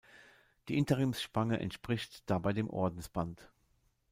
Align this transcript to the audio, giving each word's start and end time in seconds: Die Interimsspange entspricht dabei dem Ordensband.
Die 0.67 0.79
Interimsspange 0.79 1.59
entspricht 1.59 2.27
dabei 2.27 2.53
dem 2.53 2.71
Ordensband. 2.71 3.51